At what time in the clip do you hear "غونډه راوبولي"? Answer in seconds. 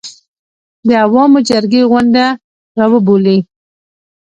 1.91-3.37